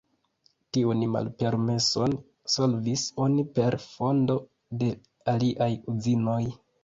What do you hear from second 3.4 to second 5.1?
per fondo de